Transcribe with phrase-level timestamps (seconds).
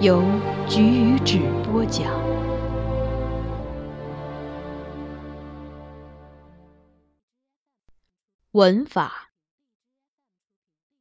[0.00, 0.22] 由
[0.68, 2.08] 菊与纸播讲。
[8.52, 9.32] 文法，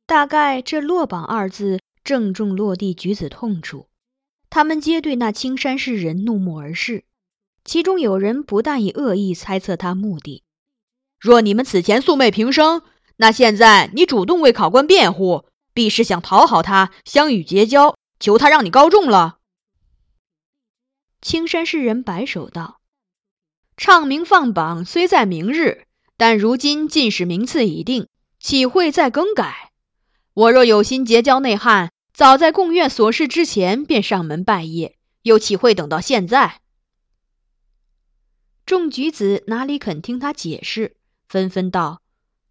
[0.08, 3.88] 大概这“落榜”二字正中落地举子痛处，
[4.50, 7.04] 他们皆对那青山士人怒目而视。
[7.64, 10.42] 其中有人不但以恶意猜测他目的，
[11.20, 12.82] 若你们此前素昧平生，
[13.18, 19.40] 那现在你主动为考官辩护，必是想讨好他，相与结交，求他让你高中了。
[21.22, 22.80] 青山诗人摆手道
[23.76, 25.86] ：“唱名放榜虽在明日，
[26.16, 28.08] 但如今进士名次已定，
[28.40, 29.72] 岂会再更改？
[30.34, 36.62] 我若有心结交内汉，早在贡院所事之前便上门拜谒，又岂会等到现在？”
[38.66, 40.98] 众举子哪里肯听他解释，
[41.28, 42.02] 纷纷道：“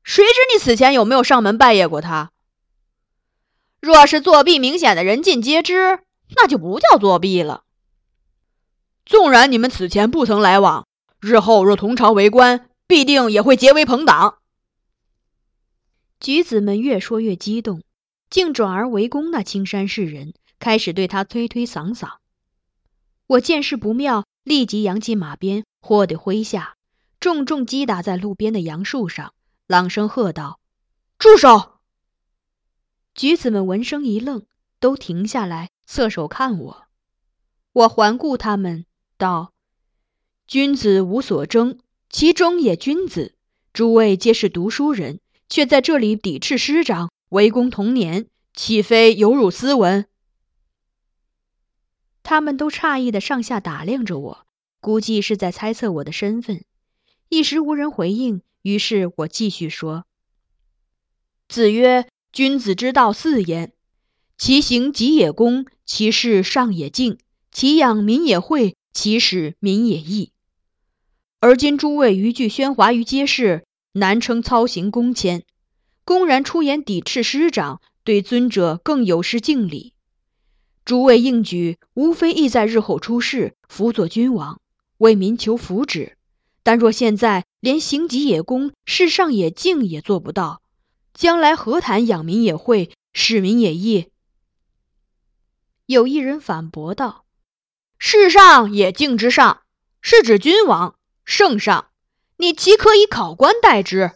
[0.03, 2.33] 谁知你此前有没有上门拜谒过他？
[3.87, 6.01] 若是作弊明显的人尽皆知，
[6.35, 7.63] 那就不叫作弊了。
[9.05, 10.89] 纵然你们此前不曾来往，
[11.21, 14.39] 日后若同朝为官，必定也会结为朋党。”
[16.19, 17.85] 举子们越说越激动，
[18.29, 22.15] 竟转而围攻那青山士人，开始对他推推搡搡。
[23.29, 24.25] 我见势不妙。
[24.43, 26.75] 立即扬起马鞭，豁地挥下，
[27.21, 29.33] 重重击打在路边的杨树上，
[29.69, 30.59] 朗声喝道
[31.19, 31.76] ：“住手！”
[33.17, 34.45] 举子们闻声一愣，
[34.79, 36.87] 都停下来，侧手看我。
[37.73, 38.85] 我环顾他们，
[39.17, 39.55] 道
[40.47, 41.79] ：“君子无所争，
[42.11, 43.35] 其中也君子。
[43.73, 50.07] 诸位皆是读书人，却在这里抵斥师长，围攻童年，岂非有辱斯文？”
[52.23, 54.47] 他们都诧异的上下打量着我，
[54.81, 56.63] 估计是在猜测我的身份。
[57.31, 60.05] 一时无人回应，于是我继续说
[61.49, 63.73] ：“子曰：君子之道四焉，
[64.37, 67.17] 其行己也公，其事上也敬，
[67.51, 70.33] 其养民也惠，其使民也义。
[71.41, 75.45] 而今诸位逾具喧哗于街市，难称操行公谦，
[76.05, 79.95] 公然出言抵斥师长，对尊者更有失敬礼。”
[80.85, 84.61] 诸位应举，无非意在日后出仕，辅佐君王，
[84.99, 86.13] 为民求福祉。
[86.63, 90.61] 但若现在连行己也公，事上也敬也做不到，
[91.17, 94.13] 将来何谈养民也会，使民也义？
[95.87, 97.25] 有一人反驳道
[97.99, 99.63] ：“世上也敬之上，
[100.03, 101.91] 是指君王圣上，
[102.37, 104.13] 你岂可以考官代之？”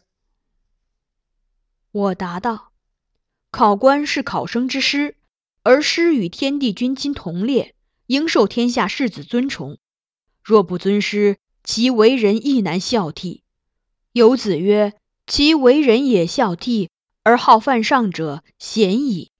[1.90, 2.72] 我答道
[3.50, 5.16] ：“考官是考生之师。”
[5.62, 7.74] 而师与天地君亲同列，
[8.06, 9.78] 应受天下士子尊崇。
[10.42, 13.42] 若不尊师，其为人亦难孝悌。
[14.12, 14.94] 有子曰
[15.30, 16.88] ：“其为人也孝悌，
[17.22, 19.30] 而好犯上者，贤矣；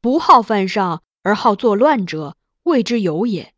[0.00, 3.52] 不好犯上而好作乱者，谓之有也。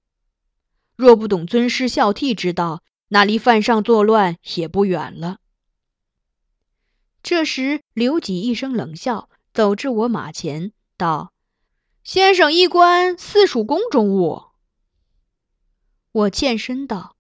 [0.97, 5.39] 若不懂尊师孝悌之道，那离犯上作乱也不远了。”
[7.23, 11.33] 这时，刘几一声冷笑，走至我马前，道
[12.03, 14.43] ：“先生衣冠似属宫中物。”
[16.11, 17.15] 我欠身道：“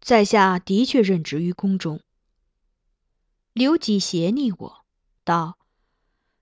[0.00, 2.00] 在下的确任职于宫中。”
[3.54, 4.84] 刘几斜睨我
[5.22, 5.56] 道：“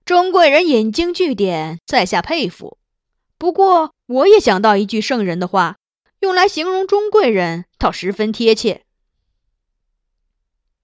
[0.03, 2.79] 钟贵人引经据典，在下佩服。
[3.37, 5.77] 不过，我也想到一句圣人的话，
[6.21, 8.83] 用来形容钟贵人，倒十分贴切。”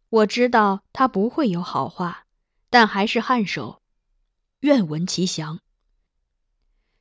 [0.09, 2.27] 我知道他不会有好话，
[2.69, 3.81] 但还是颔首，
[4.59, 5.59] 愿闻其详。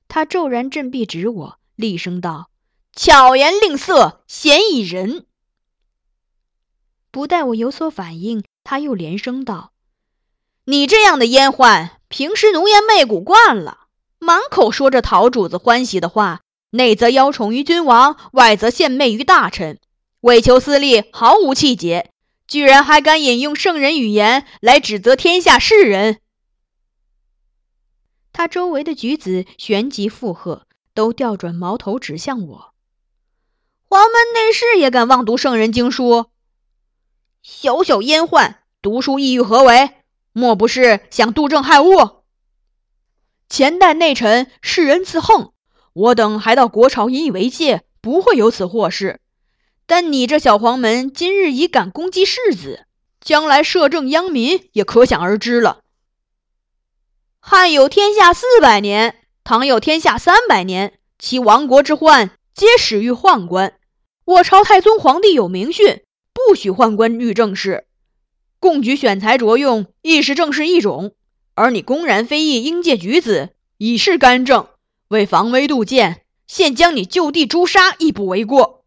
[0.08, 2.48] 他骤然振臂指我，厉声道
[2.96, 5.26] ：“巧言令色，嫌疑人！”
[7.12, 9.72] 不待我有所反应，他又连声道
[10.66, 13.86] ：“你这样的阉宦，平时浓颜媚骨惯了，
[14.18, 19.80] 满口说着讨主子欢喜的话，内则邀宠于君王，外则献媚于大臣，
[20.20, 22.10] 为求私利，毫无气节。”
[22.46, 26.18] 居然还敢引用圣人语言来指责天下世人！
[28.34, 32.74] 他周围的举子旋即附和，都调转矛头指向我。
[33.88, 36.26] 黄门内侍也敢妄读圣人经书？
[37.42, 39.90] 小小阉宦，读书意欲何为？
[40.32, 42.22] 莫不是想杜正害物？
[43.48, 45.52] 前代内臣世人自横，
[45.92, 49.20] 我等还到国朝引以为戒，不会有此祸事。
[49.86, 52.84] 但你这小黄门今日已敢攻击世子，
[53.20, 55.80] 将来摄政殃民也可想而知了。
[57.40, 63.78] 汉有天下四百年，唐有天下三百年，其亡国之患皆始于宦官。
[64.26, 66.02] 我朝太宗皇帝有明训，
[66.48, 67.84] 不许宦官遇政事，
[68.58, 71.14] 贡举选才着用亦是政事一种。
[71.52, 74.66] 而你公然非议应届举子，以示干政，
[75.08, 78.86] 为防微杜渐，现将你就地诛杀，亦不为过。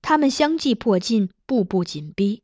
[0.00, 2.42] 他们相继迫近，步步紧逼，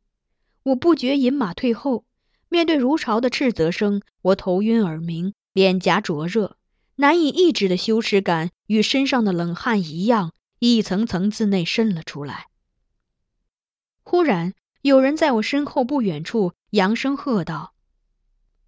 [0.61, 2.05] 我不觉引马退后。
[2.47, 6.57] 面对如潮的斥责声，我头晕耳鸣，脸颊灼热，
[6.97, 12.50] 难以抑制的羞耻感与身上的冷汗一样，一层层自内渗了出来。
[14.11, 17.73] 忽然，有人在我身后不远处扬声喝道：“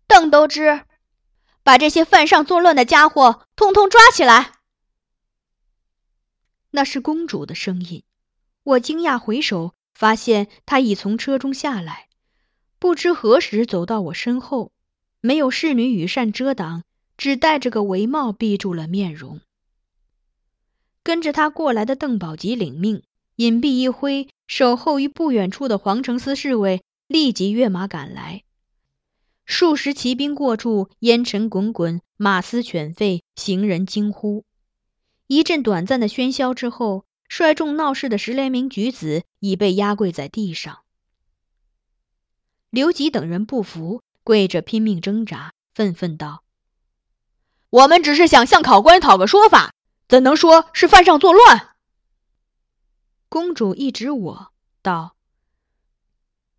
[0.08, 0.86] 邓都知，
[1.64, 4.54] 把这些犯上作乱的家伙通通抓起来！”
[6.72, 8.04] 那是公主的声音。
[8.64, 12.08] 我惊讶回首，发现她已从车中下来，
[12.80, 14.72] 不知何时走到我身后，
[15.20, 16.86] 没有侍女羽扇遮挡，
[17.18, 19.42] 只戴着个帷帽闭住了面容。
[21.04, 23.04] 跟着他过来的邓宝吉领命，
[23.36, 28.44] 隐蔽一挥，守候于不远处的皇城司侍卫立即跃马赶来。
[29.46, 34.46] 数十骑兵过处，烟尘滚滚，马嘶犬吠，行人惊呼。
[35.28, 37.06] 一阵短暂的喧嚣之后。
[37.30, 40.82] 率众闹事的十来名举子已被压跪在地上。
[42.70, 46.44] 刘吉等人不服，跪着拼命挣扎，愤愤道
[47.72, 49.74] ：“我们只是想向考官讨个说法，
[50.08, 51.70] 怎能说是犯上作乱？”
[53.34, 54.54] 公主一指我
[54.84, 55.16] 道：“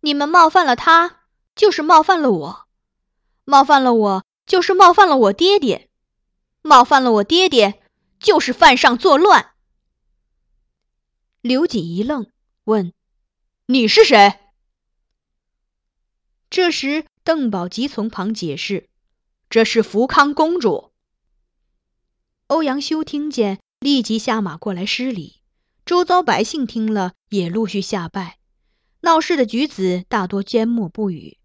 [0.01, 1.21] 你们冒犯了他，
[1.55, 2.65] 就是冒犯了我；
[3.45, 5.87] 冒犯了我，就是冒犯了我爹爹；
[6.61, 7.81] 冒犯了我爹爹，
[8.19, 9.53] 就是犯上作乱。”
[11.39, 12.29] 刘瑾一愣，
[12.65, 12.91] 问
[13.67, 14.37] ：“你是谁？”
[16.51, 18.89] 这时，邓宝吉从旁解释
[19.49, 20.91] ：“这是福康公主。”
[22.47, 25.34] 欧阳修听见，立即下马过来施礼。
[25.85, 28.39] 周遭百姓听了，也陆续下拜。
[29.01, 31.37] 闹事的举子大多缄默不语，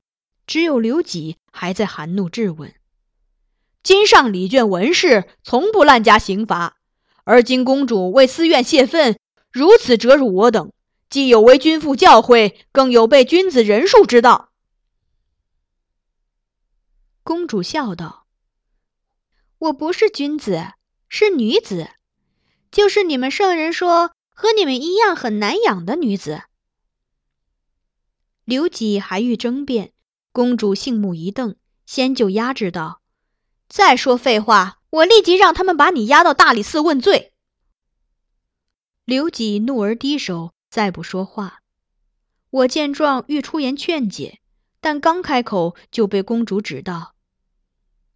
[0.47, 2.75] 只有刘己还在含怒质问
[3.85, 6.79] ：“今上礼卷文士从不滥加刑罚，
[7.25, 9.19] 而今公主为私怨泄愤。”
[9.53, 10.73] 如此折辱我等，
[11.11, 14.53] 既有违君父教诲，更有悖君子仁术之道。
[17.25, 18.27] 公主笑道
[19.59, 20.73] ：“我不是君子，
[21.09, 21.91] 是女子，
[22.71, 26.43] 就是你们圣人说和你们一样很难养的女子。”
[28.45, 29.93] 刘己还欲争辩，
[30.33, 31.57] 公主杏目一瞪，
[31.87, 33.01] 先就压制道
[33.69, 37.33] ：“再说废话，我立即让他们把你押到大理寺问罪。”
[39.05, 41.61] 刘己怒而低首，再不说话。
[42.51, 44.41] 我见状，欲出言劝解，
[44.81, 47.15] 但刚开口就被公主指道：“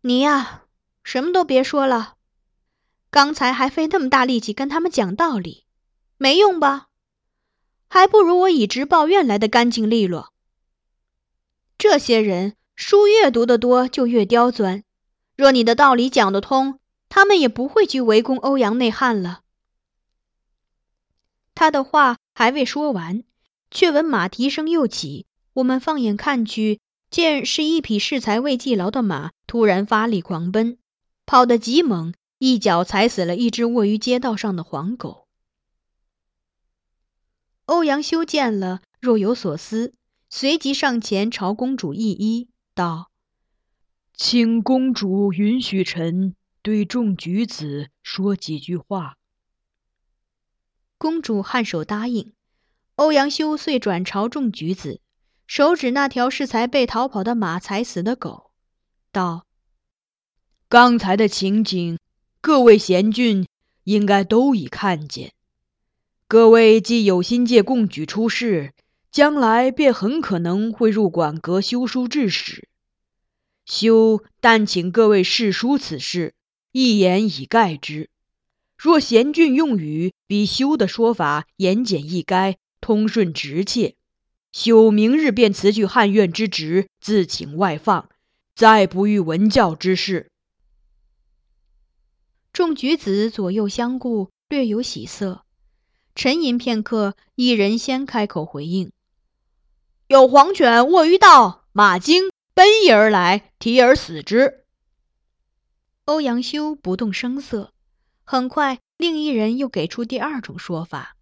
[0.02, 0.64] 你呀，
[1.04, 2.14] 什么都别说了。
[3.10, 5.63] 刚才还费那么大力气跟他们讲道理，
[6.16, 6.88] 没用吧？
[7.88, 10.32] 还不如我以直报怨来的干净利落。
[11.78, 14.84] 这些人书越读得多，就越刁钻。
[15.36, 16.78] 若你的道理讲得通，
[17.08, 19.42] 他们也不会去围攻欧阳内汉了。
[21.54, 23.22] 他的话还未说完，
[23.70, 25.26] 却闻马蹄声又起。
[25.52, 26.80] 我们放眼看去，
[27.10, 30.78] 见是一匹恃才未记牢的马突然发力狂奔，
[31.26, 35.23] 跑得极猛，一脚踩死了一只卧于街道上的黄狗。
[37.66, 39.94] 欧阳修见了，若有所思，
[40.28, 43.10] 随即上前朝公主一揖，道
[44.12, 49.16] ：“请公主允许臣对众举子说几句话。”
[50.98, 52.34] 公主颔首答应，
[52.96, 55.00] 欧阳修遂转朝众举子，
[55.46, 58.50] 手指那条适才被逃跑的马踩死的狗，
[59.10, 59.46] 道
[60.68, 61.98] ：“刚才的情景，
[62.42, 63.46] 各位贤俊
[63.84, 65.32] 应该都已看见。
[66.34, 68.72] 各位既有心借共举出仕，
[69.12, 72.66] 将来便很可能会入馆阁修书治史。
[73.64, 76.34] 修但请各位试书此事，
[76.72, 78.10] 一言以概之。”
[78.76, 83.94] 若贤俊用语比修的说法言简意赅、通顺直切，
[84.50, 88.08] 修明日便辞去汉院之职，自请外放，
[88.56, 90.32] 再不遇文教之事。
[92.52, 95.43] 众举子左右相顾，略有喜色。
[96.14, 98.92] 沉吟片刻，一人先开口回应
[100.06, 104.64] ：“有黄犬卧于道，马惊奔逸而来，蹄而死之。”
[106.06, 107.72] 欧阳修不动声色。
[108.22, 111.16] 很快，另一人又给出第二种说法：“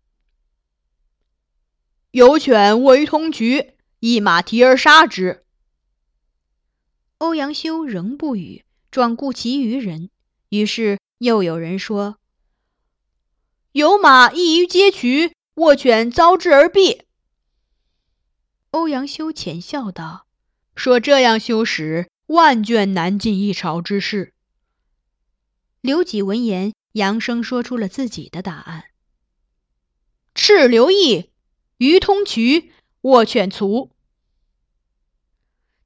[2.13, 5.45] 有犬卧于通衢，一马蹄而杀之。”
[7.19, 10.11] 欧阳修仍不语，转顾其余人。
[10.49, 12.19] 于是又有人说
[13.73, 17.03] ：“有马异于街渠，卧犬遭之而毙。”
[18.73, 20.27] 欧阳修浅笑道
[20.75, 24.33] ：“说这样修史，万卷难尽一朝之事。”
[25.83, 26.73] 刘几闻言。
[26.93, 28.85] 扬声说出了自己的答案
[30.37, 31.31] ：“赤刘毅，
[31.79, 32.69] 于通衢，
[33.01, 33.91] 卧犬卒。”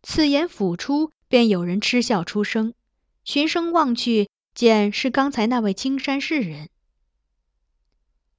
[0.03, 2.75] 此言甫出，便有人嗤笑出声。
[3.23, 6.71] 循声望去，见是刚才那位青山士人。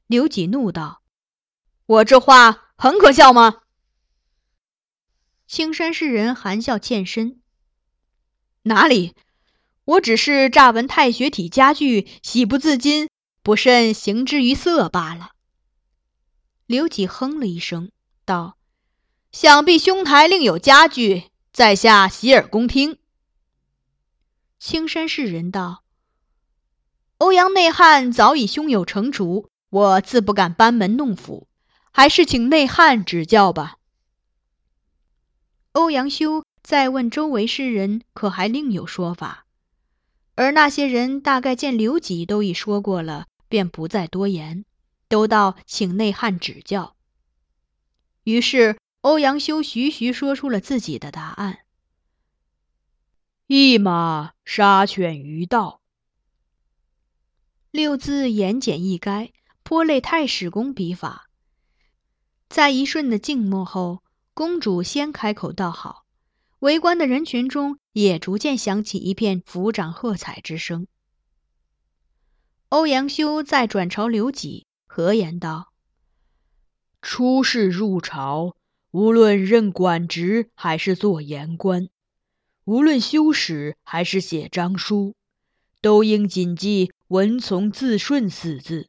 [0.07, 1.01] 刘几怒道
[1.85, 3.61] ：“我这话很可笑吗？”
[5.47, 7.41] 青山士人含笑欠身
[8.63, 9.13] ：“哪里？”
[9.87, 13.07] 我只是乍闻太学体家具，喜不自禁，
[13.41, 15.31] 不慎行之于色罢了。
[16.65, 17.89] 刘几哼了一声，
[18.25, 18.57] 道
[19.31, 22.97] ：“想必兄台另有家具，在下洗耳恭听。”
[24.59, 25.85] 青山士人道
[27.19, 31.47] ：“欧阳内汉早已胸有成竹，我自不敢班门弄斧，
[31.91, 33.77] 还是请内汉指教吧。”
[35.73, 39.45] 欧阳修再问周围诗人，可还另有说法？
[40.35, 44.65] 而那些人大概见刘几都已说过了，便不再多言，
[45.07, 46.95] 都道请内汉指教。
[48.23, 51.59] 于是欧阳修徐徐说出了自己的答案
[53.47, 55.81] ：“一马杀犬于道。”
[57.71, 59.31] 六字言简意赅，
[59.67, 61.27] 颇类太史公笔法。
[62.47, 64.01] 在一瞬的静默后，
[64.33, 66.05] 公主先开口道：“好。”
[66.59, 70.87] 围观的人群中也逐渐响起一片抚掌喝彩之声。
[72.69, 75.73] 欧阳修再转朝刘几，和言道
[77.03, 78.55] ：“出仕入朝，
[78.91, 81.89] 无论任管职还是做言官，
[82.63, 85.13] 无论修史还是写章书，
[85.81, 88.87] 都应谨记‘文从字顺’四字。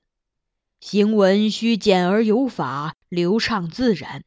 [0.80, 4.24] 行文须简而有法，流畅自然，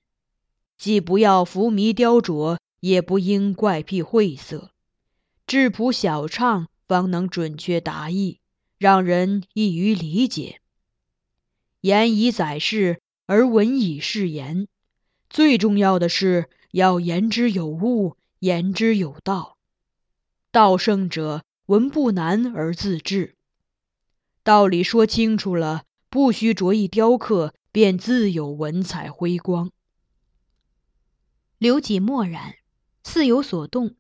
[0.77, 4.71] 既不要浮靡雕琢。”也不应怪僻晦涩，
[5.45, 8.39] 质朴小畅，方能准确达意，
[8.79, 10.61] 让人易于理解。
[11.81, 14.67] 言以载事，而文以示言。
[15.29, 19.57] 最重要的是要言之有物，言之有道。
[20.51, 23.35] 道圣者，文不难而自治。
[24.41, 29.71] 道理说清楚了，不需着意雕刻，便自有文采辉光。
[31.57, 32.55] 刘几默然。
[33.03, 33.95] 似有所动，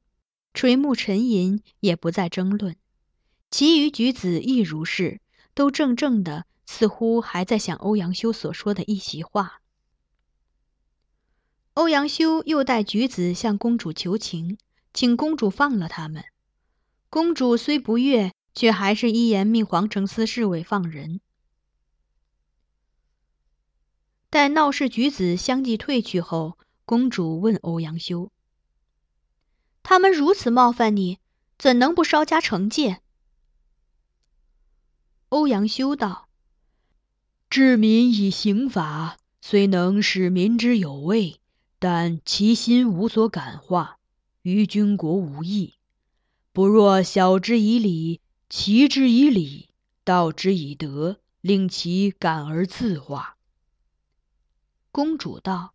[0.53, 2.75] 垂目沉吟，也不再争论。
[3.49, 5.21] 其余举子亦如是，
[5.55, 9.61] 都怔怔的，似乎还在想欧阳修所说的一席话。
[11.73, 14.59] 欧阳修又带举子向公主求情，
[14.93, 16.25] 请公主放了他们。
[17.09, 21.21] 公主虽不悦，却还是一言命皇城司侍卫放人。
[24.31, 28.31] 待闹事举子相继退去后，公主问欧阳修。
[29.83, 31.19] 他们如此冒犯你，
[31.59, 33.01] 怎能不稍加惩戒？
[35.27, 36.29] 欧阳修道
[37.51, 41.41] ：“治民以刑法，虽能使民之有畏，
[41.77, 43.97] 但其心无所感化，
[44.43, 45.73] 于君国无益。
[46.53, 49.67] 不若晓之以理，齐之以礼，
[50.05, 53.35] 道之以德，令其感而自化。”
[54.91, 55.73] 公主道：“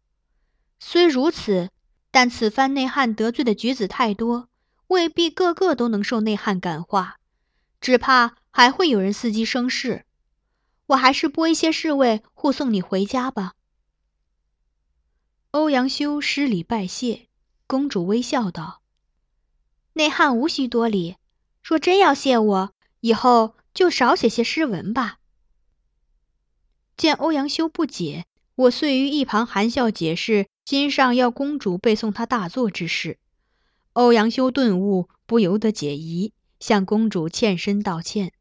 [0.79, 1.71] 虽如此，
[2.11, 4.49] 但此番内汉得罪的举子太多，
[4.89, 7.17] 未必个个都能受内汉感化，
[7.81, 10.05] 只怕还会有人伺机生事。
[10.89, 13.55] 我还是拨一些侍卫护送你回家吧。”
[15.53, 17.29] 欧阳修施礼拜谢，
[17.67, 18.83] 公主微笑道
[19.95, 21.17] ：“内汉无需多礼，
[21.63, 25.19] 若真要谢我，以后就少写些诗文吧。”
[26.99, 28.27] 见欧阳修不解。
[28.57, 33.19] 我遂于一旁含笑解释今上要公主背诵他大作之事，
[33.93, 38.33] 欧阳修顿悟，不由得解疑，向公主欠身道歉。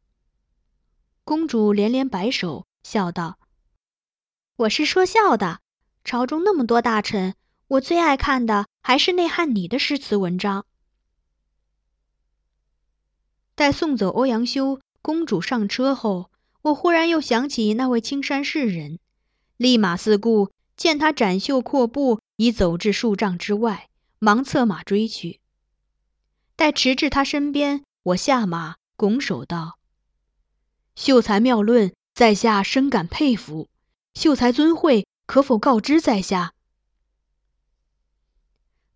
[1.25, 3.38] 公主连连摆手，笑道
[4.55, 5.60] ：“我是说笑的。
[6.05, 7.36] 朝中那么多大臣，
[7.67, 10.65] 我最爱看的还是内汉你的诗词文章。”
[13.53, 16.31] 待送走欧阳修，公主上车后，
[16.62, 19.00] 我忽然又想起那位青山士人。
[19.58, 25.40] 立马四顾，见他展袖阔步，已走至数丈之外，忙策马追去。
[26.58, 29.78] 待驰至他身边，我下马，拱手道
[30.96, 33.70] ：“秀才妙论，在下深感佩服。
[34.14, 36.54] 秀才尊讳，可否告知在下？”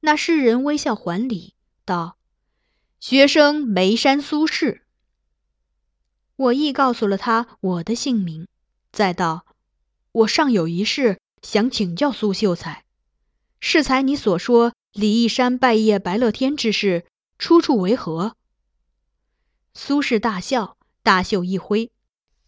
[0.02, 1.54] 那诗人微笑还礼，
[1.86, 2.18] 道
[3.00, 4.82] ：“学生眉山苏轼。”
[6.38, 8.48] 我亦告诉了他我的姓名，
[8.94, 9.46] 再道。
[10.12, 12.84] 我尚有一事想请教苏秀才，
[13.60, 17.06] 适才你所说李义山拜谒白乐天之事，
[17.38, 18.36] 出处为何？
[19.74, 21.92] 苏轼大笑，大袖一挥：“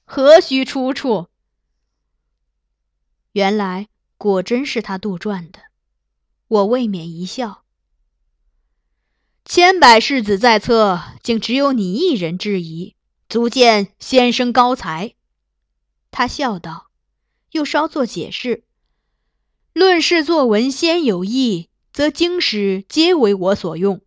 [0.05, 1.27] 何须出处？
[3.33, 5.59] 原来果真是他杜撰的。”
[6.49, 7.63] 我未免一笑
[9.45, 12.95] ：“千百世子在侧，竟只有你一人质疑，
[13.29, 15.13] 足见先生高才。”
[16.11, 16.90] 他笑道。
[17.51, 18.63] 又稍作解释
[19.73, 24.01] ：“论事作文先有意，则经史皆为我所用，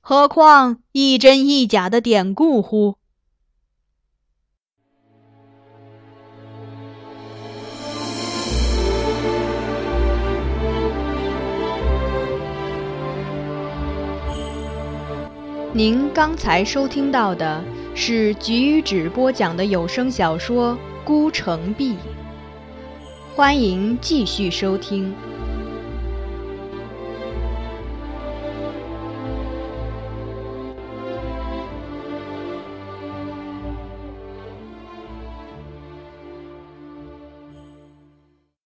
[0.00, 2.96] 何况一真一假的典故乎？”
[15.74, 20.74] 您刚才收听到的是菊与纸播讲的有声小说
[21.06, 21.94] 《孤城闭》。
[23.34, 25.31] 欢迎继续收听。